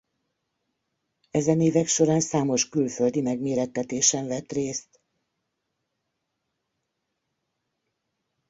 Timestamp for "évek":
1.61-1.87